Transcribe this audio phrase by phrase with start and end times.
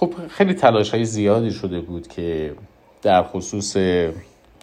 [0.00, 2.54] خب خیلی تلاش های زیادی شده بود که
[3.02, 3.76] در خصوص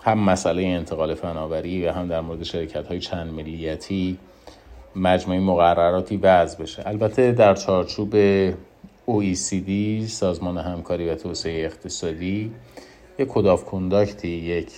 [0.04, 4.18] هم مسئله انتقال فناوری و هم در مورد شرکت های چند ملیتی
[4.96, 6.84] مجموعی مقرراتی وضع بشه.
[6.86, 8.16] البته در چارچوب
[9.08, 9.71] OECD
[10.07, 12.52] سازمان همکاری و توسعه اقتصادی
[13.20, 14.71] یک کداف کنداکتی یک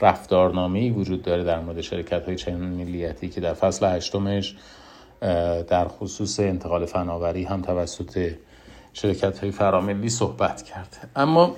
[0.00, 4.56] رفتارنامه وجود داره در مورد شرکت های چند ملیتی که در فصل هشتمش
[5.68, 8.30] در خصوص انتقال فناوری هم توسط
[9.02, 11.10] شرکت های فراملی صحبت کرد.
[11.16, 11.56] اما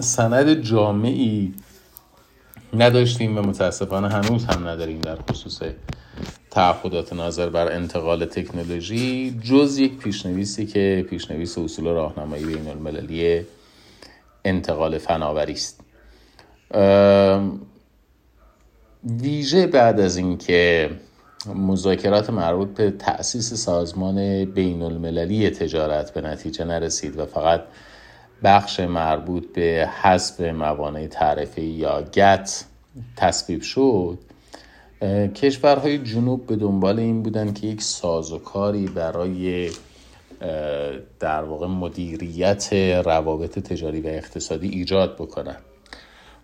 [0.00, 1.54] سند جامعی
[2.74, 5.60] نداشتیم و متاسفانه هنوز هم نداریم در خصوص
[6.50, 13.46] تعهدات ناظر بر انتقال تکنولوژی جز یک پیشنویسی که پیشنویس اصول راهنمایی بین المللی
[14.44, 15.80] انتقال فناوری است.
[19.04, 20.90] ویژه بعد از اینکه
[21.46, 27.62] مذاکرات مربوط به تأسیس سازمان بین المللی تجارت به نتیجه نرسید و فقط
[28.42, 32.64] بخش مربوط به حذف موانع تعرفه یا گت
[33.16, 34.18] تصویب شد
[35.34, 39.70] کشورهای جنوب به دنبال این بودن که یک سازوکاری برای
[41.20, 42.72] در واقع مدیریت
[43.04, 45.56] روابط تجاری و اقتصادی ایجاد بکنن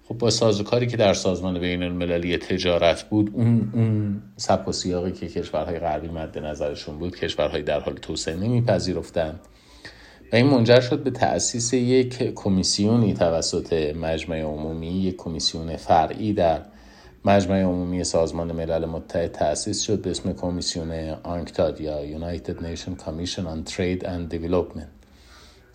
[0.09, 5.13] خب با سازوکاری که در سازمان بین المللی تجارت بود اون اون سبک و سیاقی
[5.13, 9.41] که کشورهای غربی مد نظرشون بود کشورهای در حال توسعه نمیپذیرفتند
[10.33, 16.63] و این منجر شد به تأسیس یک کمیسیونی توسط مجمع عمومی یک کمیسیون فرعی در
[17.25, 20.91] مجمع عمومی سازمان ملل متحد تأسیس شد به اسم کمیسیون
[21.23, 24.97] آنکتاد یا United Nations Commission on Trade and Development.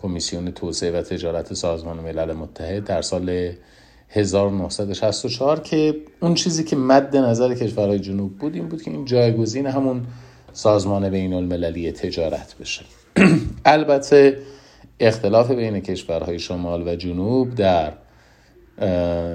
[0.02, 3.52] کمیسیون توسعه و تجارت سازمان ملل متحد در سال
[4.12, 9.66] 1964 که اون چیزی که مد نظر کشورهای جنوب بود این بود که این جایگزین
[9.66, 10.06] همون
[10.52, 12.84] سازمان بین المللی تجارت بشه.
[13.64, 14.38] البته
[15.00, 17.92] اختلاف بین کشورهای شمال و جنوب در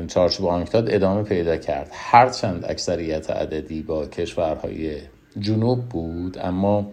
[0.07, 1.89] چارچوب آنکتاد ادامه پیدا کرد.
[1.91, 4.97] هرچند اکثریت عددی با کشورهای
[5.39, 6.91] جنوب بود اما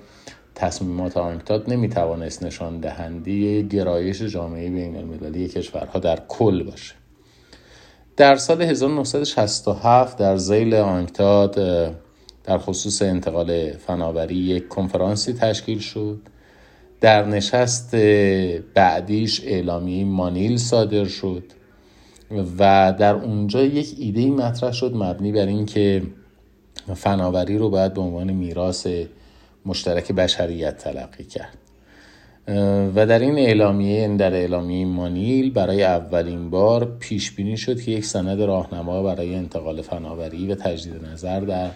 [0.55, 6.94] تصمیمات آنکتاد نمی‌توانست نشان دهنده گرایش جامعه بین المللی کشورها در کل باشه.
[8.17, 11.55] در سال 1967 در زیل آنکتاد
[12.45, 16.21] در خصوص انتقال فناوری یک کنفرانسی تشکیل شد.
[17.01, 17.97] در نشست
[18.75, 21.45] بعدیش اعلامی مانیل صادر شد
[22.59, 26.03] و در اونجا یک ایده مطرح شد مبنی بر اینکه
[26.95, 28.87] فناوری رو باید به عنوان میراث
[29.67, 31.59] مشترک بشریت تلقی کرد.
[32.94, 38.05] و در این اعلامیه در اعلامیه مانیل برای اولین بار پیش بینی شد که یک
[38.05, 41.71] سند راهنما برای انتقال فناوری و تجدید نظر در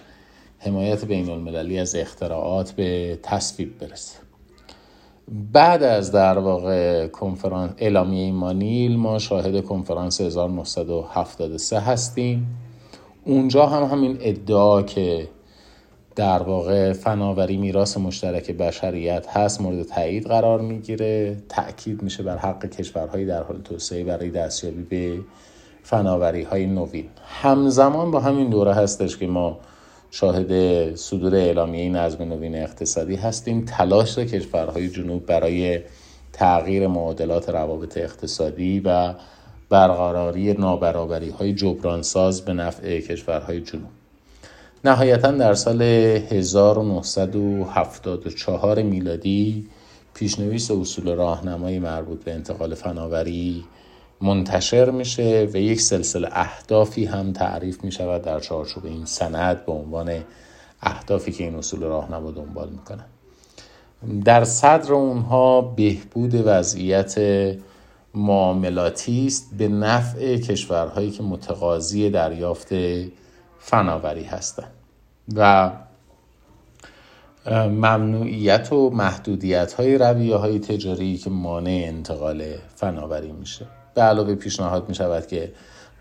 [0.58, 4.18] حمایت بین المللی از اختراعات به تصویب برسه.
[5.52, 12.46] بعد از در واقع کنفرانس اعلامیه مانیل ما شاهد کنفرانس 1973 هستیم.
[13.24, 15.28] اونجا هم همین ادعا که
[16.18, 21.36] در واقع فناوری میراث مشترک بشریت هست مورد تایید قرار می‌گیره.
[21.48, 25.20] تاکید میشه بر حق کشورهایی در حال توسعه برای دستیابی به
[25.82, 27.08] فناوری های نوین.
[27.42, 29.58] همزمان با همین دوره هستش که ما
[30.10, 33.64] شاهد صدور اعلامیه نظم نوین اقتصادی هستیم.
[33.64, 35.80] تلاش کشورهای جنوب برای
[36.32, 39.14] تغییر معادلات روابط اقتصادی و
[39.68, 43.97] برقراری نابرابری های جبرانساز به نفع کشورهای جنوب.
[44.84, 49.66] نهایتا در سال 1974 میلادی
[50.14, 53.64] پیشنویس اصول راهنمایی مربوط به انتقال فناوری
[54.20, 59.72] منتشر میشه و یک سلسله اهدافی هم تعریف می شود در چارچوب این سند به
[59.72, 60.24] عنوان
[60.82, 63.04] اهدافی که این اصول راهنما دنبال می‌کنن.
[64.24, 67.14] در صدر اونها بهبود وضعیت
[68.14, 72.68] معاملاتی است به نفع کشورهایی که متقاضی دریافت
[73.58, 74.72] فناوری هستند
[75.34, 75.70] و
[77.50, 82.44] ممنوعیت و محدودیت های رویه های تجاری که مانع انتقال
[82.76, 83.66] فناوری میشه.
[83.94, 85.52] به علاوه پیشنهاد می شود که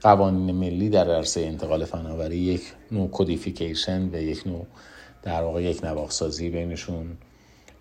[0.01, 2.61] قوانین ملی در عرصه انتقال فناوری یک
[2.91, 4.65] نوع کدیفیکیشن و یک نوع
[5.23, 7.17] در واقع یک نواخسازی بینشون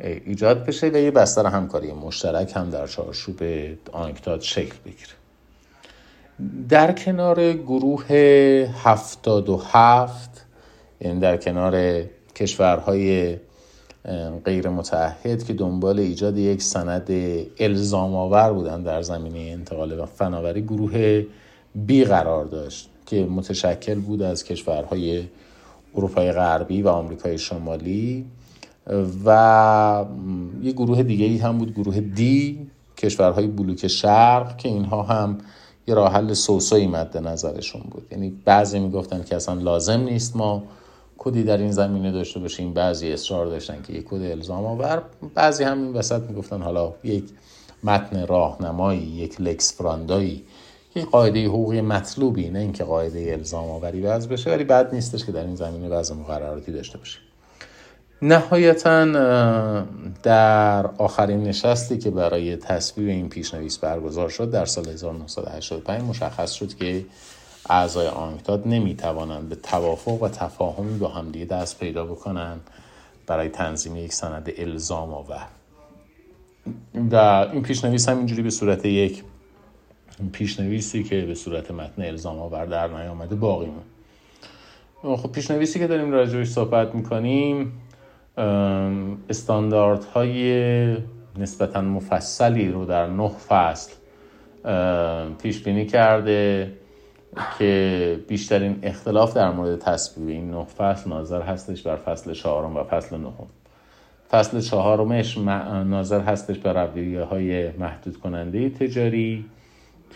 [0.00, 3.42] ایجاد بشه و یه بستر همکاری مشترک هم در چارچوب
[3.92, 5.25] آنکتاد شکل بگیره.
[6.68, 8.06] در کنار گروه
[8.84, 10.46] هفتاد و هفت
[11.00, 12.02] یعنی در کنار
[12.34, 13.36] کشورهای
[14.44, 17.10] غیر متحد که دنبال ایجاد یک سند
[17.58, 21.24] الزام آور بودن در زمینه انتقال و فناوری گروه
[21.74, 25.24] بی قرار داشت که متشکل بود از کشورهای
[25.94, 28.24] اروپای غربی و آمریکای شمالی
[29.24, 30.04] و
[30.62, 32.66] یه گروه دیگه ای هم بود گروه دی
[32.96, 35.38] کشورهای بلوک شرق که اینها هم
[35.86, 38.06] یه راه حل سوسوی مد نظرشون بود.
[38.10, 40.62] یعنی بعضی می‌گفتن که اصلا لازم نیست ما
[41.18, 45.02] کدی در این زمینه داشته باشیم بعضی اصرار داشتن که یک کد الزام آور.
[45.34, 47.24] بعضی هم این وسط می‌گفتن حالا یک
[47.84, 50.44] متن راهنمایی یک لکس فراندایی
[50.94, 55.32] یک قاعده حقوقی مطلوبی نه اینکه قاعده الزام آوری وضع بشه ولی بد نیستش که
[55.32, 57.22] در این زمینه وضع مقرراتی داشته باشیم.
[58.22, 59.04] نهایتا
[60.22, 66.74] در آخرین نشستی که برای تصویب این پیشنویس برگزار شد در سال 1985 مشخص شد
[66.74, 67.04] که
[67.70, 72.60] اعضای آنکتاد نمی‌توانند به توافق و تفاهمی با همدیگه دست پیدا بکنند
[73.26, 75.46] برای تنظیم یک سند الزام آور
[77.12, 77.16] و
[77.52, 79.22] این پیشنویس همینجوری به صورت یک
[80.32, 86.12] پیشنویسی که به صورت متن الزام آور در نیامده باقی مون خب پیشنویسی که داریم
[86.12, 87.72] راجعش صحبت می‌کنیم
[89.28, 90.96] استانداردهای
[91.38, 93.92] نسبتا مفصلی رو در نه فصل
[95.42, 96.72] پیش بینی کرده
[97.58, 102.84] که بیشترین اختلاف در مورد تصویب این نه فصل ناظر هستش بر فصل چهارم و
[102.84, 103.46] فصل نهم.
[104.30, 109.44] فصل چهارمش ناظر هستش بر رویه های محدود کننده تجاری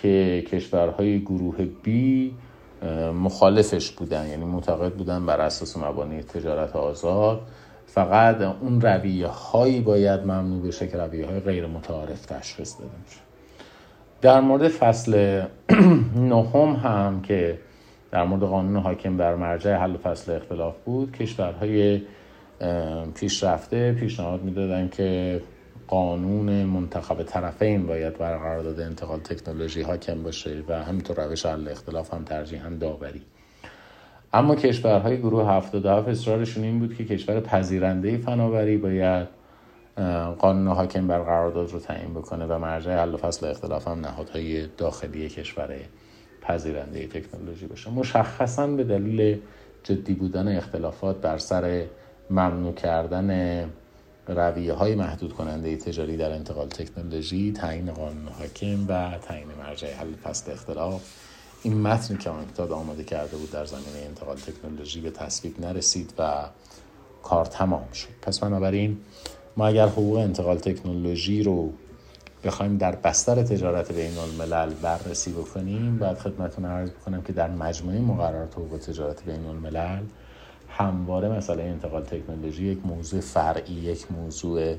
[0.02, 2.34] که کشورهای گروه بی
[3.14, 7.40] مخالفش بودن یعنی معتقد بودن بر اساس مبانی تجارت آزاد.
[7.94, 13.20] فقط اون رویه هایی باید ممنوع بشه که رویه های غیر متعارف تشخیص داده میشه
[14.20, 15.42] در مورد فصل
[16.32, 17.58] نهم هم که
[18.10, 22.02] در مورد قانون حاکم بر مرجع حل فصل اختلاف بود کشورهای
[23.14, 25.40] پیشرفته پیشنهاد می‌دادن که
[25.87, 32.14] قانون منتخب طرفین باید بر قرارداد انتقال تکنولوژی حاکم باشه و همینطور روش حل اختلاف
[32.14, 33.22] هم ترجیحاً داوری.
[34.32, 39.29] اما کشورهای گروه 77 اصرارشون این بود که کشور پذیرنده فناوری باید
[40.38, 44.67] قانون حاکم بر قرارداد رو تعیین بکنه و مرجع حل و فصل اختلاف هم نهادهای
[44.67, 45.77] داخلی کشور
[46.43, 47.91] پذیرنده تکنولوژی باشه.
[47.91, 49.41] مشخصا به دلیل
[49.82, 51.85] جدی بودن اختلافات بر سر
[52.31, 53.65] ممنوع کردن
[54.26, 60.12] رویه های محدود کننده تجاری در انتقال تکنولوژی تعیین قانون حاکم و تعیین مرجع حل
[60.12, 61.03] فصل اختلاف
[61.62, 66.33] این متنی که آنکتاد آماده کرده بود در زمینه انتقال تکنولوژی به تصویب نرسید و
[67.23, 68.09] کار تمام شد.
[68.23, 68.99] پس بنابراین
[69.57, 71.73] ما اگر حقوق انتقال تکنولوژی رو
[72.45, 78.01] بخوایم در بستر تجارت بین الملل بررسی بکنیم باید خدمتتون عرض بکنم که در مجموعه
[78.01, 80.03] مقررات حقوق تجارت بین الملل
[80.69, 84.77] همواره مسئله انتقال تکنولوژی یک موضوع فرعی یک موضوع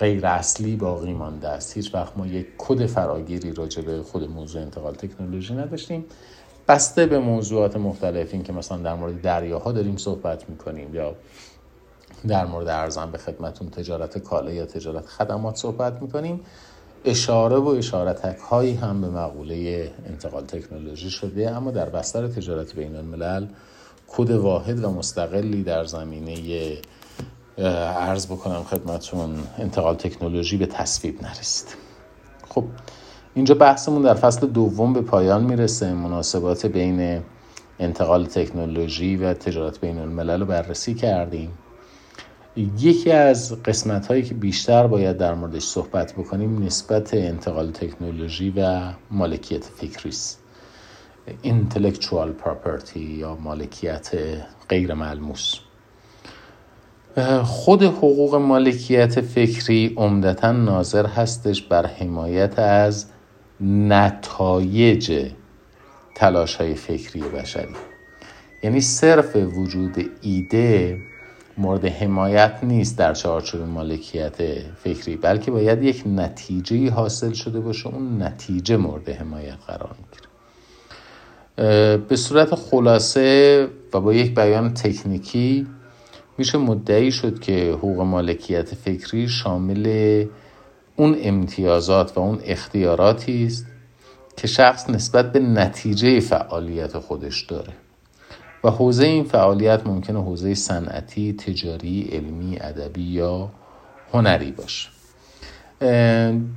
[0.00, 1.76] غیر اصلی باقی مانده است.
[1.76, 6.04] هیچ وقت ما یک کد فراگیری راجع به خود موضوع انتقال تکنولوژی نداشتیم.
[6.68, 11.14] بسته به موضوعات مختلفی که مثلا در مورد دریاها داریم صحبت می‌کنیم یا
[12.28, 16.40] در مورد ارزان به خدمتون تجارت کالا یا تجارت خدمات صحبت می‌کنیم.
[17.04, 22.96] اشاره و اشارتک هایی هم به مقوله انتقال تکنولوژی شده اما در بستر تجارت بین
[22.96, 23.46] الملل
[24.08, 26.32] کد واحد و مستقلی در زمینه
[27.58, 31.68] عرض بکنم خدمتون انتقال تکنولوژی به تصویب نرسید.
[32.48, 32.64] خب
[33.34, 35.94] اینجا بحثمون در فصل دوم به پایان می‌رسه.
[35.94, 37.22] مناسبات بین
[37.78, 41.50] انتقال تکنولوژی و تجارت بین الملل رو بررسی کردیم.
[42.56, 48.92] یکی از قسمت هایی که بیشتر باید در موردش صحبت بکنیم نسبت انتقال تکنولوژی و
[49.10, 50.38] مالکیت فکری است
[51.44, 54.10] intellectual property یا مالکیت
[54.68, 55.54] غیر ملموس
[57.44, 63.06] خود حقوق مالکیت فکری عمدتا ناظر هستش بر حمایت از
[63.60, 65.30] نتایج
[66.14, 67.74] تلاش های فکری بشری.
[68.62, 70.98] یعنی صرف وجود ایده
[71.58, 74.36] مورد حمایت نیست در چارچوب مالکیت
[74.84, 80.30] فکری بلکه باید یک نتیجه حاصل شده باشه اون نتیجه مورد حمایت قرار می‌گیره.
[81.96, 85.66] به صورت خلاصه و با یک بیان تکنیکی
[86.40, 90.24] میشه مدعی شد که حقوق مالکیت فکری شامل
[90.96, 93.66] اون امتیازات و اون اختیاراتی است
[94.36, 97.72] که شخص نسبت به نتیجه فعالیت خودش داره.
[98.64, 103.50] و حوزه این فعالیت ممکنه حوزه صنعتی، تجاری، علمی، ادبی یا
[104.12, 104.88] هنری باشه.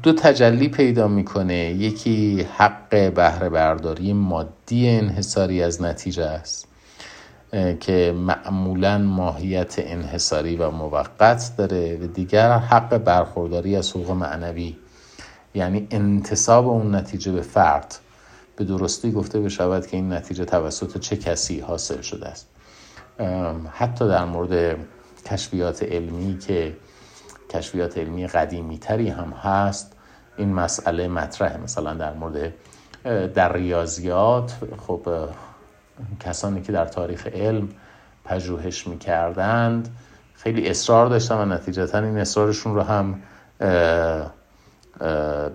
[0.04, 1.56] دو تجلی پیدا می‌کنه.
[1.56, 6.73] یکی حق بهره برداری مادی انحصاری از نتیجه است.
[7.80, 14.78] که معمولا ماهیت انحصاری و موقت داره و دیگر حق برخورداری از حقوق معنوی.
[15.54, 17.96] یعنی انتصاب اون نتیجه به فرد.
[18.56, 22.48] به درستی گفته بشود که این نتیجه توسط چه کسی حاصل شده است.
[23.72, 24.78] حتی در مورد
[25.26, 26.74] کشفیات علمی که
[27.50, 29.96] کشفیات علمی قدیمی تری هم هست
[30.38, 31.58] این مسئله مطرحه.
[31.58, 32.54] مثلا در مورد
[33.34, 34.54] در ریاضیات
[34.88, 35.08] خب
[36.20, 37.70] کسانی که در تاریخ علم
[38.26, 39.98] پژوهش می‌کردند
[40.34, 43.22] خیلی اصرار داشتن و نتیجتا این اصرارشون رو هم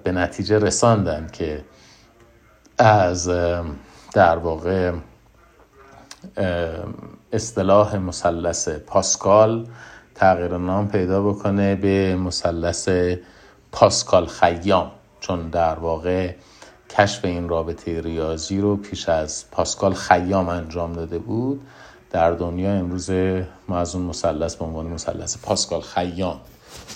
[0.05, 1.65] به نتیجه رساندن که
[2.79, 3.29] از
[4.15, 4.93] در واقع
[7.33, 9.67] اصطلاح مثلث پاسکال
[10.15, 12.89] تغییر نام پیدا بکنه به مثلث
[13.73, 14.91] پاسکال خیام.
[15.21, 16.35] چون در واقع
[16.91, 21.61] کشف این رابطه ریاضی رو پیش از پاسکال خیام انجام داده بود.
[22.11, 23.11] در دنیا امروز
[23.69, 26.41] ما از اون مثلث به عنوان مثلث پاسکال خیام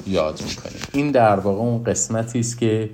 [0.06, 0.82] یاد می‌کنیم.
[0.92, 2.90] این در واقع اون قسمتی است که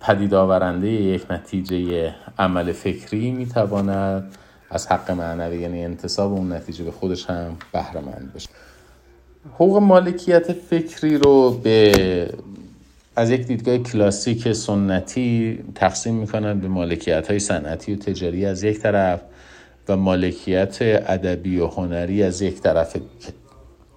[0.00, 4.36] پدید آورنده یک نتیجه عمل فکری می‌تواند
[4.70, 8.48] از حق معنوی یعنی انتصاب اون نتیجه به خودش هم بهره مند بشه
[9.54, 12.34] حقوق مالکیت فکری رو به
[13.16, 18.78] از یک دیدگاه کلاسیک سنتی تقسیم می‌کنن به مالکیت های صنعتی و تجاری از یک
[18.78, 19.20] طرف
[19.88, 22.96] و مالکیت ادبی و هنری از یک طرف.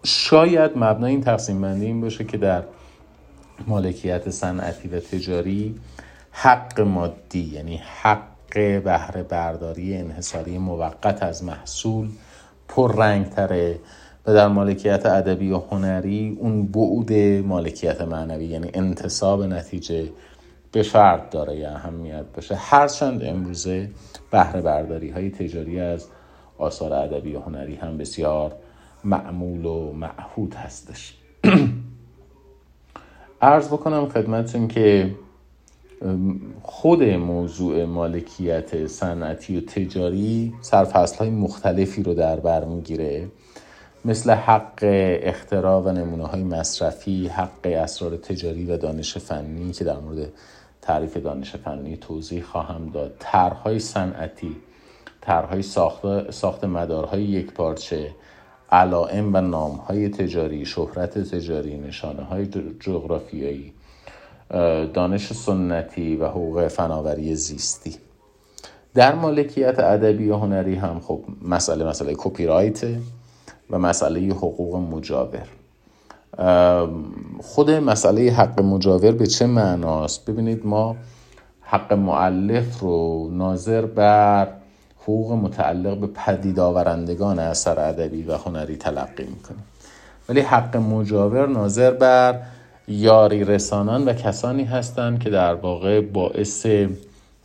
[0.04, 2.64] شاید مبنای این تقسیم بندی این باشه که در
[3.68, 5.76] مالکیت صنعتی و تجاری
[6.32, 8.22] حق مادی یعنی حق
[8.84, 12.10] بهره برداری انحصاری موقت از محصول
[12.68, 13.80] پر رنگ تره
[14.28, 17.14] و در مالکیت ادبی و هنری اون بعد
[17.46, 20.10] مالکیت معنوی یعنی انتصاب نتیجه
[20.72, 22.56] به فرد داره یا اهمیت باشه.
[22.56, 23.90] هرچند امروزه
[24.32, 26.08] بهره برداری های تجاری از
[26.58, 28.56] آثار ادبی و هنری هم بسیار
[29.04, 31.14] معمول و معهود هستش.
[33.42, 35.16] ارز بکنم خدمتتون که
[36.62, 43.28] خود موضوع مالکیت صنعتی و تجاری سرفصل های مختلفی رو در بر می‌گیره.
[44.06, 44.80] مثل حق
[45.24, 50.28] اختراع و نمونه های مصرفی حق اسرار تجاری و دانش فنی که در مورد
[50.82, 53.16] تعریف دانش فنی توضیح خواهم داد.
[53.20, 54.56] طرحهای صنعتی
[55.22, 58.12] طرحهای ساخت, ساخت مدارهای یک پارچه
[58.72, 62.46] علائم و نامهای تجاری شهرت تجاری نشانه های
[62.80, 63.74] جغرافیایی
[64.94, 67.96] دانش سنتی و حقوق فناوری زیستی.
[68.94, 72.86] در مالکیت ادبی و هنری هم خب مسئله مسئله کپی رایت
[73.70, 75.48] و مسئله حقوق مجاور.
[77.42, 80.96] خود مسئله حق مجاور به چه معناست؟ ببینید ما
[81.62, 84.48] حق معلف رو ناظر بر
[85.02, 89.64] حقوق متعلق به پدید آورندگان اثر ادبی و هنری تلقی می‌کنیم.
[90.30, 92.42] ولی حق مجاور ناظر بر
[92.88, 96.66] یاری رسانان و کسانی هستند که در واقع باعث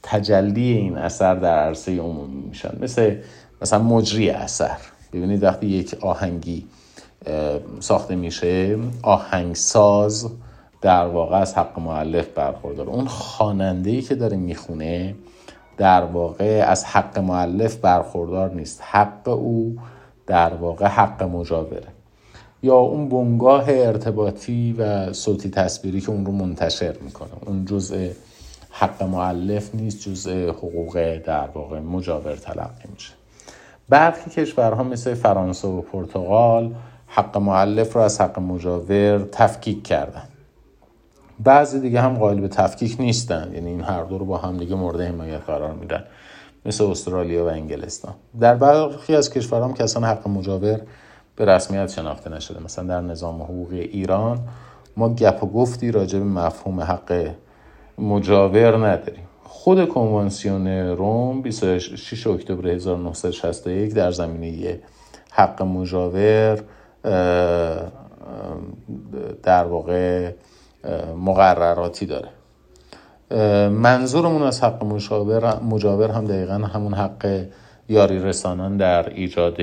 [0.02, 2.78] تجلی این اثر در عرصه عمومی میشن.
[2.80, 3.16] مثل
[3.62, 4.76] مثلا مجری اثر.
[5.12, 6.66] ببینید وقتی یک آهنگی
[7.80, 10.30] ساخته میشه آهنگساز
[10.80, 12.86] در واقع از حق معلف برخوردار.
[12.86, 15.14] اون خواننده که داره می‌خونه
[15.76, 18.80] در واقع از حق معلف برخوردار نیست.
[18.84, 19.76] حق او
[20.26, 21.88] در واقع حق مجاوره.
[22.62, 27.30] یا اون بنگاه ارتباطی و صوتی تصویری که اون رو منتشر می‌کنه.
[27.46, 28.08] اون جزء
[28.70, 33.19] حق معلف نیست جزء حقوق در واقع مجاور تلقی میشه
[33.90, 36.74] برخی کشورها مثل فرانسه و پرتغال
[37.06, 40.22] حق معلف رو از حق مجاور تفکیک کردن.
[41.40, 43.50] بعضی دیگه هم قائل به تفکیک نیستن.
[43.54, 46.04] یعنی این هر دو رو با هم دیگه مورد حمایت قرار میدن.
[46.66, 48.14] مثل استرالیا و انگلستان.
[48.40, 50.80] در برخی از کشورها هم کسان حق مجاور
[51.36, 52.62] به رسمیت شناخته نشده.
[52.64, 54.38] مثلا در نظام حقوقی ایران
[54.96, 57.30] ما گپ و گفتی راجع به مفهوم حق
[57.98, 59.24] مجاور نداریم.
[59.52, 64.80] خود کنوانسیون روم 26 اکتبر 1961 در زمینه
[65.30, 66.62] حق مجاور
[69.42, 70.32] در واقع
[71.16, 72.28] مقرراتی داره.
[73.68, 74.84] منظورمون از حق
[75.62, 77.44] مجاور, هم دقیقا همون حق
[77.88, 79.56] یاری رسانان در ایجاد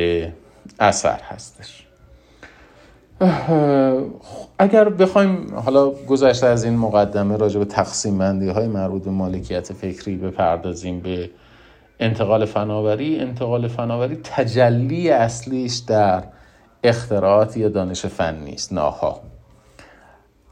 [0.79, 1.86] اثر هستش.
[4.59, 9.73] اگر بخوایم حالا گذشته از این مقدمه راجع به تقسیم بندی های مربوط به مالکیت
[9.73, 11.29] فکری بپردازیم به
[11.99, 16.23] انتقال فناوری انتقال فناوری تجلی اصلیش در
[16.83, 19.21] اختراعات یا دانش فنی است ناها.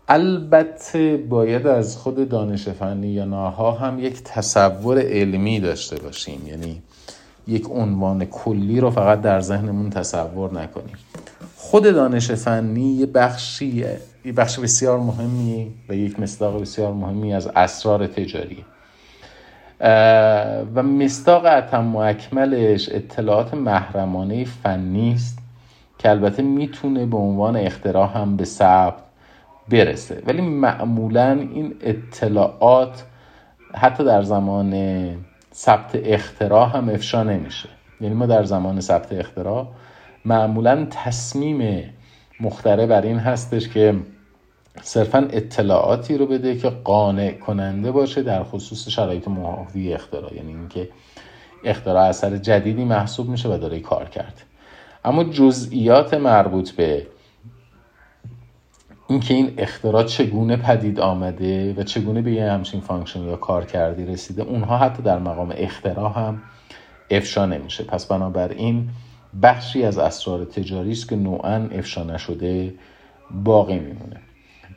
[0.07, 6.81] البته باید از خود دانش فنی یا ناها هم یک تصور علمی داشته باشیم یعنی
[7.47, 10.95] یک عنوان کلی رو فقط در ذهنمون تصور نکنیم.
[11.75, 13.85] خود دانش فنی یه بخشی
[14.25, 18.65] یه بخش بسیار مهمی و یک مصداق بسیار مهمی از اسرار تجاری.
[20.75, 25.39] و مصداق اتم و اکملش اطلاعات محرمانه فنی است
[25.97, 29.03] که البته می‌تونه به عنوان اختراع هم به ثبت
[29.69, 30.23] برسه.
[30.27, 33.03] ولی معمولا این اطلاعات
[33.73, 34.73] حتی در زمان
[35.53, 37.69] ثبت اختراع هم افشا نمیشه.
[38.01, 39.67] یعنی ما در زمان ثبت اختراع
[40.25, 41.89] معمولا تصمیم
[42.39, 43.95] مختره بر این هستش که
[44.81, 50.35] صرفا اطلاعاتی رو بده که قانع کننده باشه در خصوص شرایط محاوی اختراع.
[50.35, 50.89] یعنی اینکه
[51.63, 54.41] اختراع اثر جدیدی محسوب میشه و داره کار کرد.
[55.05, 57.07] اما جزئیات مربوط به
[59.07, 64.05] اینکه این اختراع چگونه پدید آمده و چگونه به یه همچین function یا کار کردی
[64.05, 66.41] رسیده اونها حتی در مقام اختراع هم
[67.11, 67.83] افشا نمیشه.
[67.83, 68.89] پس بنابراین
[69.41, 72.73] بخشی از اسرار تجاری است که نوعا افشا نشده
[73.43, 74.19] باقی میمونه.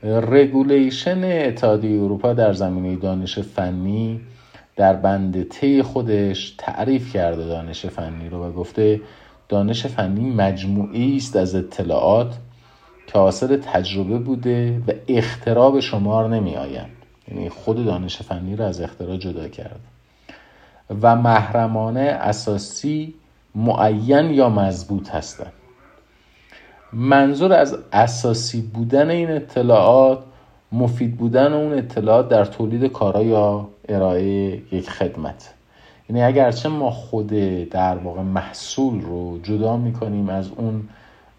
[0.03, 4.21] regulation اتحادیه اروپا در زمینه دانش فنی
[4.77, 9.00] در بند تی خودش تعریف کرده دانش فنی رو و گفته
[9.49, 12.38] دانش فنی مجموعی است از اطلاعات
[13.07, 16.91] که حاصل تجربه بوده و اختراع به شمار نمی آیند
[17.29, 19.81] یعنی خود دانش فنی رو از اختراع جدا کرد
[21.03, 23.15] و محرمانه اساسی
[23.59, 25.53] معین یا مضبوط هستند
[26.93, 30.19] منظور از اساسی بودن این اطلاعات
[30.73, 35.55] مفید بودن اون اطلاعات در تولید کارا یا ارائه یک خدمت.
[36.09, 37.27] یعنی اگرچه ما خود
[37.71, 40.88] در واقع محصول رو جدا می‌کنیم از اون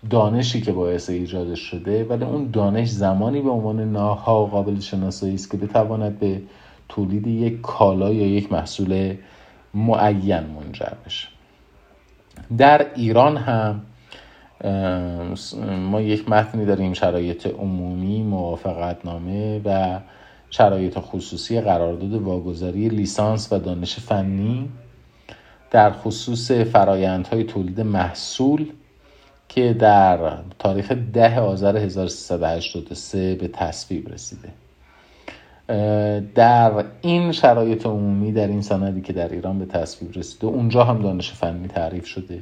[0.10, 5.52] دانشی که باعث ایجادش شده ولی اون دانش زمانی به عنوان ناها قابل شناسایی است
[5.52, 6.42] که بتواند به
[6.90, 9.16] تولید یک کالا یا یک محصول
[9.74, 11.39] معین منجر بشه.
[12.58, 13.82] در ایران هم
[15.92, 20.00] ما یک متنی داریم شرایط عمومی موافقت نامه و
[20.50, 24.70] شرایط خصوصی قرارداد واگذاری لیسانس و دانش فنی.
[25.72, 28.72] در خصوص فرایندهای تولید محصول
[29.50, 34.50] که در تاریخ ده آذر 1383 به تصویب رسیده.
[36.36, 41.02] در این شرایط عمومی در این سندی که در ایران به تصویب رسیده اونجا هم
[41.02, 42.40] دانش فنی تعریف شده.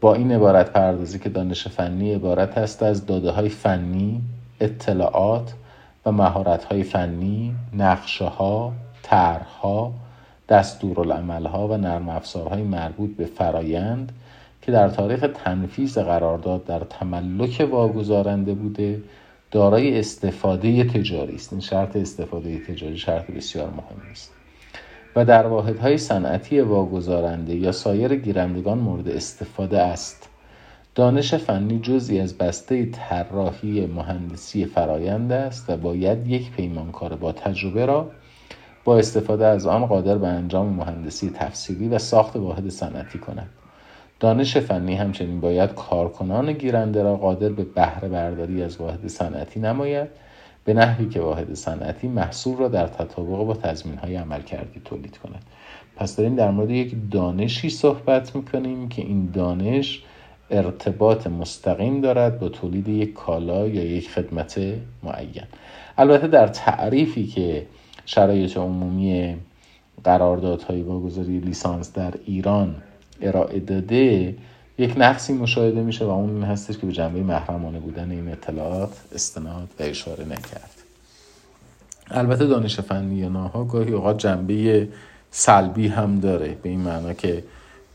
[0.00, 4.20] با این عبارت پردازی که دانش فنی عبارت است از داده های فنی
[4.60, 5.52] اطلاعات
[6.06, 9.92] و مهارت های فنی نقشه ها طرح ها
[10.48, 14.12] دستورالعمل ها و نرم افزارهای مربوط به فرایند
[14.62, 19.02] که در تاریخ تنفیذ قرارداد در تملک واگذارنده بوده
[19.50, 21.52] دارای استفاده تجاری است.
[21.52, 24.32] این شرط استفاده تجاری شرط بسیار مهمی است.
[25.16, 30.28] و در واحدهای صنعتی واگذارنده یا سایر گیرندگان مورد استفاده است.
[30.94, 37.86] دانش فنی جزی از بسته طراحی مهندسی فرایند است و باید یک پیمانکار با تجربه
[37.86, 38.10] را
[38.84, 43.48] با استفاده از آن قادر به انجام مهندسی تفصیلی و ساخت واحد صنعتی کند.
[44.20, 50.08] دانش فنی همچنین باید کارکنان گیرنده را قادر به بهره برداری از واحد صنعتی نماید
[50.64, 55.18] به نحوی که واحد صنعتی محصول را در تطابق با تضمین های عمل کردی تولید
[55.18, 55.42] کند.
[55.96, 60.02] پس داریم در مورد یک دانشی صحبت می‌کنیم که این دانش
[60.50, 64.60] ارتباط مستقیم دارد با تولید یک کالا یا یک خدمت
[65.02, 65.44] معین.
[65.98, 67.66] البته در تعریفی که
[68.06, 69.36] شرایط عمومی
[70.04, 72.82] قراردادهای واگذاری لیسانس در ایران
[73.22, 74.34] ارائه داده
[74.78, 78.92] یک نقصی مشاهده میشه و اون این هستش که به جنبه محرمانه بودن این اطلاعات
[79.14, 80.70] استناد و اشاره نکرد.
[82.10, 84.88] البته دانش فنی ناها گاهی اوقات جنبه
[85.30, 86.56] سلبی هم داره.
[86.62, 87.44] به این معنا که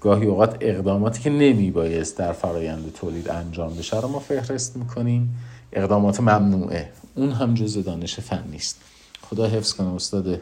[0.01, 5.38] گاهی اوقات اقداماتی که نمی بایست در فرایند تولید انجام بشه رو ما فهرست می‌کنیم.
[5.73, 6.89] اقدامات ممنوعه.
[7.15, 8.81] اون هم جز دانش فنی است.
[9.21, 10.41] خدا حفظ کنه استاد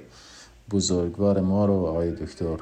[0.71, 2.57] بزرگوار ما رو آقای دکتر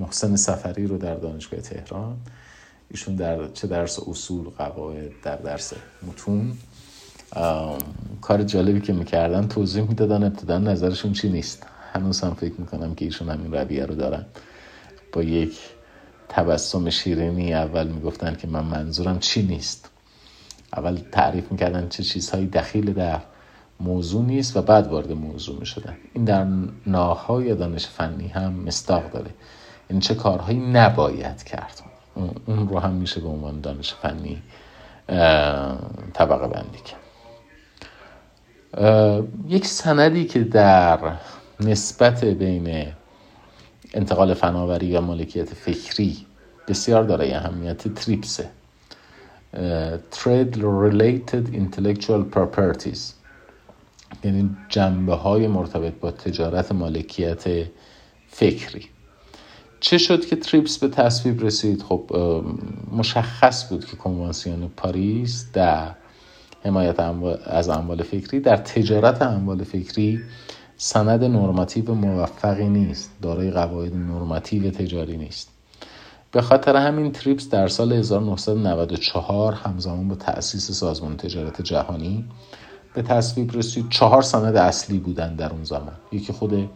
[0.00, 2.16] محسن سفری رو در دانشگاه تهران.
[2.90, 5.72] ایشون در چه درس اصول قواعد در درس
[6.06, 6.52] متون.
[8.20, 13.04] کار جالبی که می‌کردن توضیح می‌دادن ابتدا نظرشون چی نیست؟ هنوز هم فکر می‌کنم که
[13.04, 14.24] ایشون همین رویه رو دارن.
[15.12, 15.58] با یک
[16.28, 19.90] تبسم شیرینی اول می‌گفتن که من منظورم چی نیست؟
[20.72, 23.20] اول تعریف می‌کردن چه چیزهایی دخیل در
[23.80, 25.96] موضوع نیست و بعد وارد موضوع می‌شدن.
[26.14, 26.46] این در
[26.86, 29.30] ناهای دانش فنی هم مستاق داره.
[29.90, 31.82] این چه کارهایی نباید کرد.
[32.46, 34.42] اون رو هم میشه به عنوان دانش فنی
[36.12, 37.00] طبقه بندی کرد.
[39.48, 40.98] یک سندی که در
[41.60, 42.86] نسبت بین
[43.94, 46.26] انتقال فناوری و مالکیت فکری
[46.68, 48.50] بسیار دارای اهمیت تریپسه.
[50.12, 52.98] Trade Related Intellectual Properties.
[54.24, 57.44] یعنی جنبه های مرتبط با تجارت مالکیت
[58.28, 58.88] فکری.
[59.80, 62.10] چه شد که تریپس به تصویب رسید؟ خب
[62.92, 65.94] مشخص بود که کنوانسیون پاریس در
[66.64, 67.00] حمایت
[67.44, 70.20] از اموال فکری در تجارت اموال فکری
[70.76, 75.48] سند نرماتیو موفقی نیست دارای قواعد نرماتیو تجاری نیست.
[76.32, 82.24] به خاطر همین تریپس در سال 1994 همزمان با تأسیس سازمان تجارت جهانی
[82.94, 83.88] به تصویب رسید.
[83.88, 85.92] چهار سند اصلی بودن در اون زمان.
[86.12, 86.70] یکی خود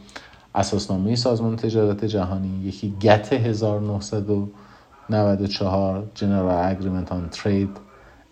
[0.55, 7.79] اساسنامه سازمان تجارت جهانی یکی گت 1994 General Agreement on Trade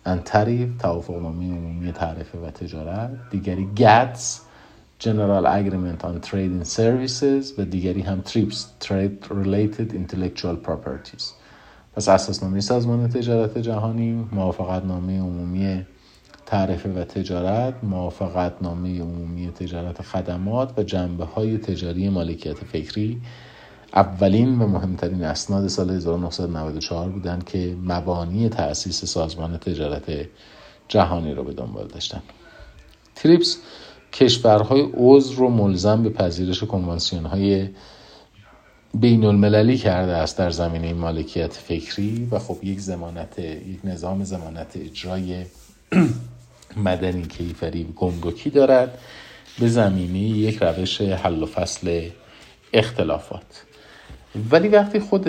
[0.05, 3.09] and Tariff توافقنامه عمومی تعرفه و تجارت.
[3.31, 4.41] دیگری گتس
[5.01, 11.23] General Agreement on Trade Services و دیگری هم TRIPS Trade Related Intellectual Properties.
[11.95, 15.85] پس اساسنامه سازمان تجارت جهانی موافقت نامه عمومی
[16.53, 23.21] تعرفه و تجارت موافقت نامه عمومی تجارت خدمات و جنبه های تجاری مالکیت فکری
[23.93, 30.27] اولین و مهمترین اسناد سال 1994 بودند که مبانی تأسیس سازمان تجارت
[30.87, 32.21] جهانی رو به دنبال داشتن
[33.15, 33.57] تریپس
[34.11, 37.69] کشورهای عضو رو ملزم به پذیرش کنوانسیون های
[38.93, 44.77] بین المللی کرده است در زمینه مالکیت فکری و خب یک زمانت یک نظام زمانت
[44.77, 45.45] اجرای
[46.77, 48.97] مدنی کیفری گمرکی دارد
[49.59, 52.09] به زمینه یک روش حل و فصل
[52.73, 53.63] اختلافات.
[54.51, 55.27] ولی وقتی خود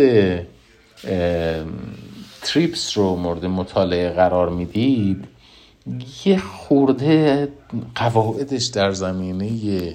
[2.42, 5.24] تریپس رو مورد مطالعه قرار می‌دید
[6.24, 7.48] یه خورده
[7.94, 9.94] قواعدش در زمینه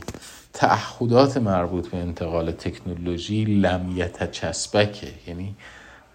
[0.53, 5.07] تعهدات مربوط به انتقال تکنولوژی لمیت چسبکه.
[5.27, 5.55] یعنی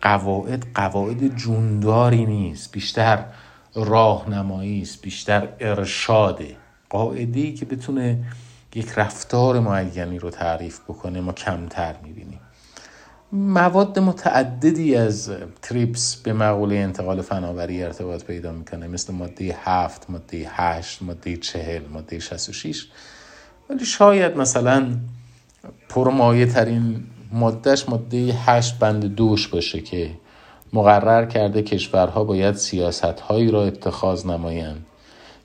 [0.03, 2.73] قواعد قواعد جونداری نیست.
[2.73, 3.25] بیشتر
[3.74, 6.56] راهنمایی است بیشتر ارشاده
[6.90, 8.24] قاعده ای که بتونه
[8.74, 12.40] یک رفتار معینی رو تعریف بکنه ما کمتر می‌بینیم.
[13.32, 15.30] مواد متعددی از
[15.62, 21.82] تریپس به مقوله انتقال فناوری ارتباط پیدا می‌کنه مثل ماده هفت ماده هشت ماده چهل
[21.92, 22.88] ماده شست و شیش
[23.70, 24.96] ولی شاید مثلا
[25.88, 30.10] پرمایه ترین مادهش ماده هشت بند دوش باشه که
[30.74, 34.87] مقرر کرده کشورها باید سیاست هایی را اتخاذ نمایند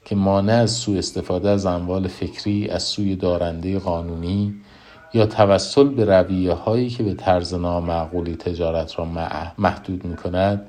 [0.05, 4.55] که مانع از سوء استفاده از اموال فکری از سوی دارنده قانونی
[5.13, 9.05] یا توسل به رویه هایی که به طرز نامعقولی تجارت را
[9.57, 10.65] محدود می کند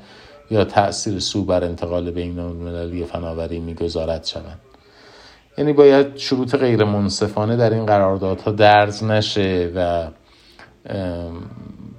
[0.51, 4.61] یا تأثیر سو بر انتقال بین المللی فناوری می‌گذارد شوند.
[5.59, 10.09] یعنی باید شروط غیر منصفانه در این قراردادها درز نشه و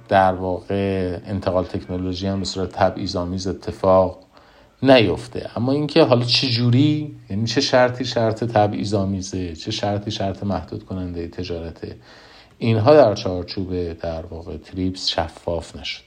[0.08, 4.18] در واقع انتقال تکنولوژی هم به صورت تبعیض‌آمیز اتفاق
[4.82, 5.50] نیفته.
[5.56, 11.28] اما اینکه حالا چه جوری یعنی چه شرطی شرط تبعیض‌آمیزه چه شرطی شرط محدود کننده
[11.28, 11.96] تجارته
[12.58, 16.04] اینها در چارچوب در واقع تریپس شفاف نشد.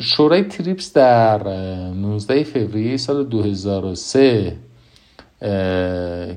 [0.00, 1.48] شورای تریپس در
[1.92, 4.56] 19 فوریه سال 2003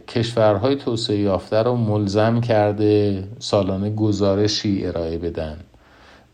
[0.07, 5.57] کشورهای توسعه یافته را ملزم کرده سالانه گزارشی ارائه بدن.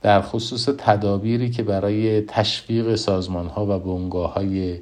[0.02, 4.80] در خصوص تدابیری که برای تشویق سازمان ها و بنگاه های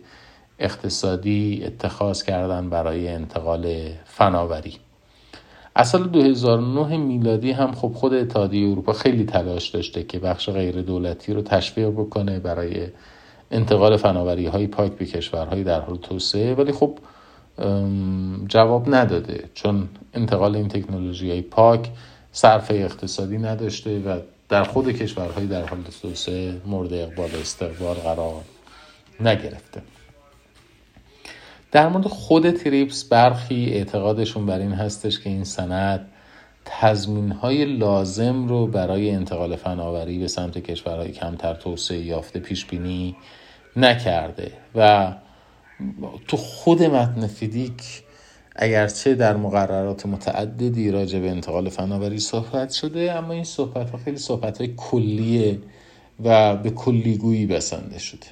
[0.59, 4.73] اقتصادی اتخاذ کردن برای انتقال فناوری.
[5.75, 10.81] از سال 2009 میلادی هم خب خود اتحادیه اروپا خیلی تلاش داشته که بخش غیر
[10.81, 12.87] دولتی رو تشویق بکنه برای
[13.51, 16.99] انتقال فناوری های پاک به کشورهای در حال توسعه ولی خب
[18.47, 19.43] جواب نداده.
[19.53, 21.89] چون انتقال این تکنولوژی های پاک
[22.37, 24.19] صرف اقتصادی نداشته و
[24.49, 28.41] در خود کشورهای در حال توسعه مورد اقبال استقبال قرار
[29.19, 29.81] نگرفته.
[31.71, 36.07] در مورد خود تریپس برخی اعتقادشون بر این هستش که این سند
[36.65, 43.15] تضمین های لازم رو برای انتقال فناوری به سمت کشورهای کمتر توسعه یافته پیش بینی
[43.75, 45.13] نکرده و
[46.27, 48.03] تو خود متن فیدیک
[48.57, 54.17] اگرچه در مقررات متعددی راجع به انتقال فناوری صحبت شده اما این صحبت ها خیلی
[54.17, 55.59] صحبت های کلیه
[56.23, 58.27] و به کلیگویی بسنده شده.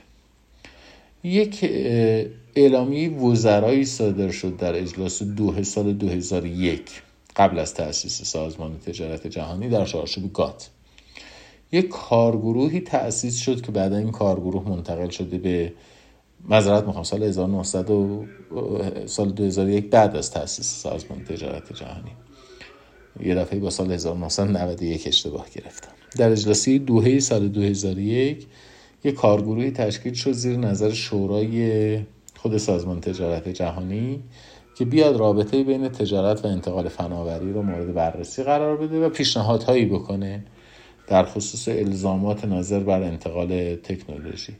[1.23, 1.69] یک
[2.55, 6.81] اعلامیه وزرایی صادر شد در اجلاس دوه سال 2001
[7.35, 10.69] قبل از تأسیس سازمان تجارت جهانی در چارچوب گات.
[11.71, 15.73] یک کارگروهی تأسیس شد که بعد این کارگروه منتقل شده به
[16.49, 18.25] مذارت می‌خوام سال 1900 و
[19.05, 22.11] سال 2001 بعد از تأسیس سازمان تجارت جهانی.
[23.23, 25.91] یه دفعه با سال 1991 اشتباه گرفتم.
[26.17, 28.47] در اجلاسی دوهه سال 2001
[29.03, 31.99] یه کارگروهی تشکیل شد زیر نظر شورای
[32.35, 34.23] خود سازمان تجارت جهانی
[34.77, 39.85] که بیاد رابطه بین تجارت و انتقال فناوری رو مورد بررسی قرار بده و پیشنهادهایی
[39.85, 40.43] بکنه
[41.07, 44.53] در خصوص الزامات نظر بر انتقال تکنولوژی.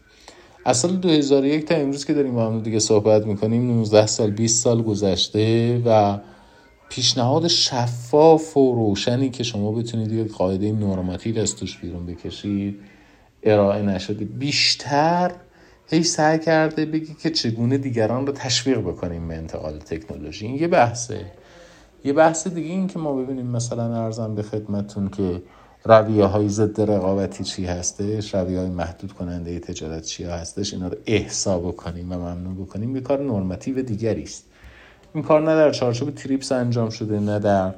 [0.67, 4.63] از سال 2001 تا امروز که داریم با هم دیگه صحبت می‌کنیم 19 سال 20
[4.63, 6.19] سال گذشته و
[6.89, 12.79] پیشنهاد شفاف و روشنی که شما بتونید یک قاعده نرماتیو از توش بیرون بکشید
[13.43, 14.25] ارائه نشده.
[14.25, 15.31] بیشتر
[15.87, 20.45] هی سعی کرده بگی که چگونه دیگران رو تشویق بکنیم به انتقال تکنولوژی.
[20.45, 21.25] این یه بحثه.
[22.03, 25.41] یه بحث دیگه این که ما ببینیم مثلا ارزم به خدمتون که
[25.85, 30.97] رویه های ضد رقابتی چی هستش؟ رویه های محدود کننده تجارت چی هستش؟ اینا رو
[31.05, 32.95] احسا بکنیم و ممنوع بکنیم.
[32.95, 34.43] یه کار نرماتیو دیگری است.
[35.13, 37.73] این کار نه در چارچوب تریپس انجام شده نه در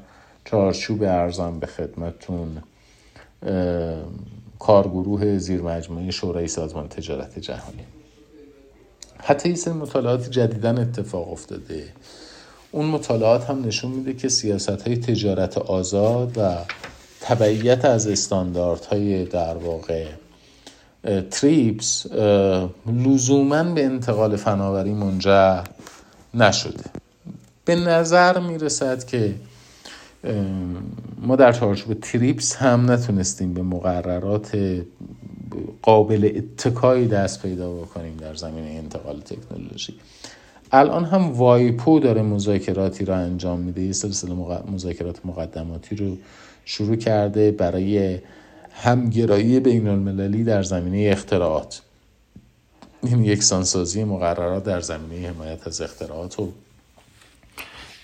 [0.45, 2.57] چارچوب ارزم به خدمتون
[4.59, 7.83] کارگروه زیر مجموعه شورای سازمان تجارت جهانی.
[9.17, 11.83] حتی این مطالعات جدیدن اتفاق افتاده.
[12.71, 16.57] اون مطالعات هم نشون میده که سیاست های تجارت آزاد و
[17.27, 20.05] تبعیت از استانداردهای در واقع
[21.31, 22.05] تریپس
[22.87, 25.63] لزوما به انتقال فناوری منجر
[26.33, 26.83] نشده.
[27.65, 29.35] به نظر می‌رسد که
[31.21, 34.57] ما در چارچوب تریپس هم نتونستیم به مقررات
[35.81, 39.93] قابل اتکایی دست پیدا بکنیم در زمینه انتقال تکنولوژی.
[40.71, 44.33] الان هم وایپو داره مذاکراتی رو انجام میده یه سلسله
[44.71, 46.17] مذاکرات مقدماتی رو
[46.69, 48.19] شروع کرده برای
[48.71, 51.82] همگرایی بین المللی در زمینه اختراعات.
[53.03, 56.51] این یکسانسازی مقررات در زمینه حمایت از اختراعات و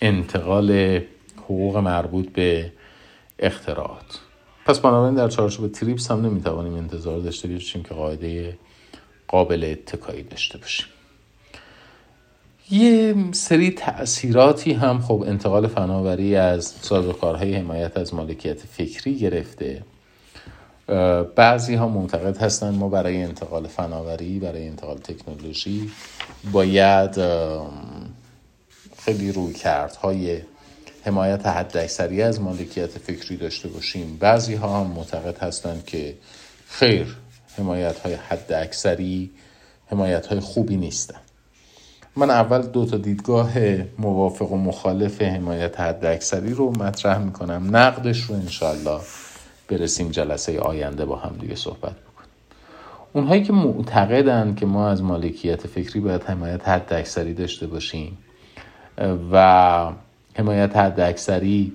[0.02, 1.02] انتقال
[1.38, 2.72] حقوق مربوط به
[3.40, 4.20] اختراعات.
[4.66, 8.58] پس بنابراین در چارچوب تریپس هم نمی‌توانیم انتظار داشته باشیم که قاعده
[9.28, 10.88] قابل اتکایی داشته باشیم.
[12.72, 19.84] یه سری تأثیراتی هم خب انتقال فناوری از سازوکارهای حمایت از مالکیت فکری گرفته.
[21.36, 25.92] بعضی ها معتقد هستند ما برای انتقال فناوری برای انتقال تکنولوژی
[26.52, 27.20] باید
[28.98, 30.42] خیلی روی کرد های
[31.06, 34.18] حمایت حد اکثری از مالکیت فکری داشته باشیم.
[34.20, 36.18] بعضی ها هم معتقد هستند که
[36.68, 37.16] خیر
[37.58, 39.32] حمایت های حد اکثری
[39.88, 41.20] حمایت های خوبی نیستن.
[42.16, 43.52] من اول دو تا دیدگاه
[44.00, 47.76] موافق و مخالف حمایت حد اکثری رو مطرح می‌کنم.
[47.76, 49.00] نقدش رو انشالله
[49.68, 52.30] برسیم جلسه آینده با هم دیگه صحبت بکنیم.
[53.14, 58.18] اونهایی که معتقدن که ما از مالکیت فکری باید حمایت حد اکثری داشته باشیم
[59.32, 59.92] و
[60.36, 61.74] حمایت حد اکثری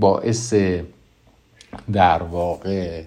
[0.00, 0.54] باعث
[1.92, 3.02] در واقع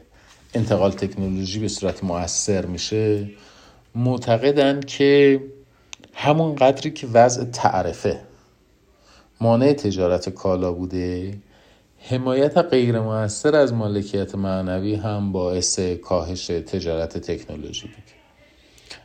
[0.54, 3.30] انتقال تکنولوژی به صورت موثر میشه
[3.96, 5.42] معتقدن که
[6.14, 8.20] همون قدری که وضع تعرفه.
[9.42, 11.34] مانع تجارت کالا بوده.
[11.98, 18.20] حمایت غیر موثر از مالکیت معنوی هم باعث کاهش تجارت تکنولوژی بوده.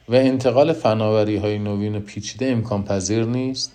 [0.08, 3.72] و انتقال فناوری های نوین و پیچیده امکان پذیر نیست.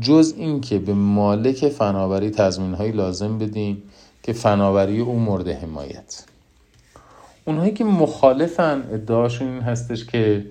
[0.00, 3.82] جز اینکه به مالک فناوری تضمین های لازم بدیم
[4.22, 6.24] که فناوری او مورد حمایت.
[7.44, 10.44] اونهایی که مخالفن ادعاشون این هستش که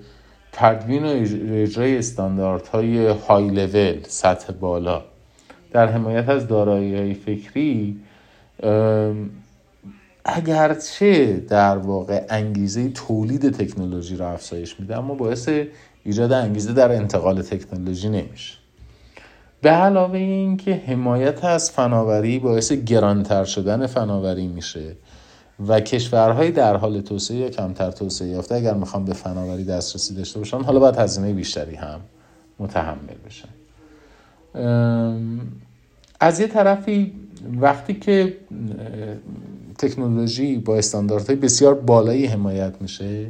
[0.51, 5.03] تدوین و اجرای استانداردهای های لول سطح بالا.
[5.71, 7.99] در حمایت از دارایی های فکری
[10.25, 15.49] اگرچه در واقع انگیزه تولید تکنولوژی رو افزایش میده اما باعث
[16.03, 18.57] ایجاد انگیزه در انتقال تکنولوژی نمیشه.
[19.61, 24.95] به علاوه اینکه حمایت از فناوری باعث گرانتر شدن فناوری میشه.
[25.67, 30.39] و کشورهای در حال توسعه یا کمتر توسعه یافته اگر می‌خوام به فناوری دسترسی داشته
[30.39, 31.99] باشن حالا باید هزینه بیشتری هم
[32.59, 33.49] متحمل بشن
[36.19, 37.13] از یه طرفی
[37.61, 38.37] وقتی که
[39.77, 43.27] تکنولوژی با استانداردهای بسیار بالایی حمایت میشه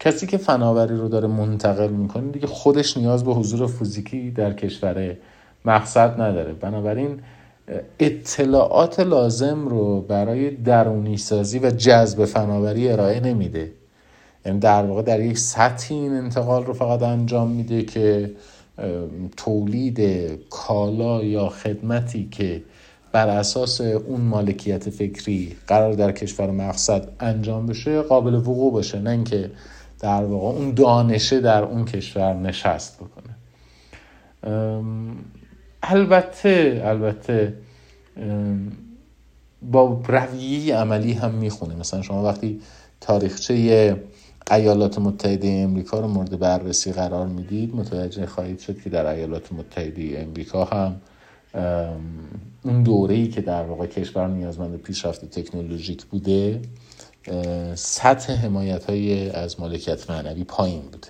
[0.00, 5.16] کسی که فناوری رو داره منتقل می‌کنه دیگه خودش نیاز به حضور فیزیکی در کشور
[5.64, 6.52] مقصد نداره.
[6.52, 7.20] بنابراین
[7.98, 13.72] اطلاعات لازم رو برای درونی سازی و جذب فناوری ارائه نمیده.
[14.46, 18.30] یعنی در واقع در یک سطحی این انتقال رو فقط انجام میده که
[19.36, 20.00] تولید
[20.50, 22.62] کالا یا خدمتی که
[23.12, 29.10] بر اساس اون مالکیت فکری قرار در کشور مقصد انجام بشه قابل وقوع باشه نه
[29.10, 29.50] اینکه
[30.00, 33.34] در واقع اون دانشه در اون کشور نشست بکنه.
[35.88, 37.54] البته البته
[39.62, 42.60] با رویه عملی هم می‌خونه مثلا شما وقتی
[43.00, 43.96] تاریخچه
[44.50, 50.20] ایالات متحده امریکا رو مورد بررسی قرار می‌دید متوجه خواهید شد که در ایالات متحده
[50.28, 51.00] امریکا هم
[52.62, 56.60] اون دوره ای که در واقع کشور نیازمند پیشرفت تکنولوژیک بوده
[57.74, 61.08] سطح حمایت های از مالکیت معنوی پایین بوده.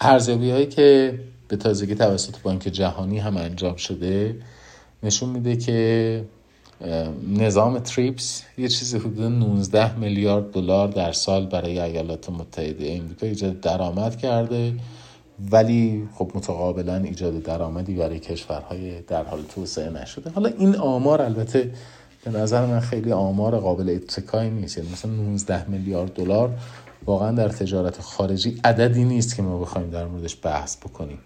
[0.00, 4.36] ارزیابی هایی که به تازگی توسط بانک جهانی هم انجام شده
[5.02, 6.24] نشون میده که
[7.36, 13.60] نظام تریپس یه چیزی حدود 19 میلیارد دلار در سال برای ایالات متحده امریکا ایجاد
[13.60, 14.72] درآمد کرده.
[15.50, 20.30] ولی خب متقابلا ایجاد درآمدی برای کشورهای در حال توسعه نشده.
[20.30, 21.70] حالا این آمار البته
[22.24, 24.78] به نظر من خیلی آمار قابل اتکایی نیست.
[24.78, 26.58] یعنی مثلا 19 میلیارد دلار
[27.06, 31.18] واقعا در تجارت خارجی عددی نیست که ما بخوایم در موردش بحث بکنیم.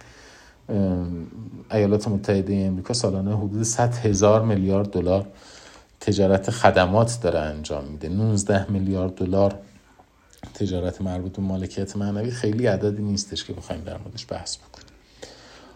[1.72, 5.26] ایالات متحده امریکا سالانه حدود 100 هزار میلیارد دلار
[6.00, 8.08] تجارت خدمات داره انجام میده.
[8.08, 9.58] 19 میلیارد دلار
[10.54, 14.86] تجارت مربوط به مالکیت معنوی خیلی عددی نیستش که بخوایم در موردش بحث بکنیم.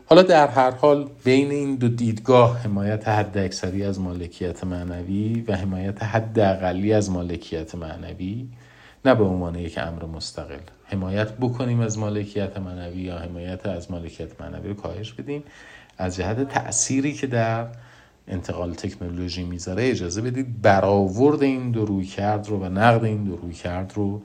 [0.06, 5.56] حالا در هر حال بین این دو دیدگاه حمایت حد اکثری از مالکیت معنوی و
[5.56, 8.48] حمایت حد اقلی از مالکیت معنوی
[9.04, 10.58] نه به عنوان یک امر مستقل.
[10.84, 15.42] حمایت بکنیم از مالکیت معنوی یا حمایت از مالکیت معنوی رو کاهش بدیم.
[15.98, 17.66] از جهت تأثیری که در
[18.28, 23.36] انتقال تکنولوژی می‌ذاره اجازه بدید برآورد این دو روی کرد رو و نقد این دو
[23.36, 24.22] روی کرد رو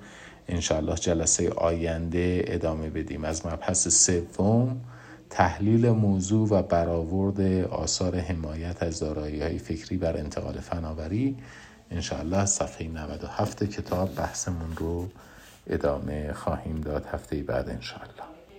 [0.48, 3.24] انشاءالله جلسه آینده ادامه بدیم.
[3.24, 4.82] از مبحث سوم
[5.30, 11.38] تحلیل موضوع و برآورد آثار حمایت از دارایی های فکری بر انتقال فناوری.
[11.92, 15.10] انشاءالله صفحه 97 کتاب بحثمون رو
[15.68, 18.29] ادامه خواهیم داد هفته بعد انشاءالله.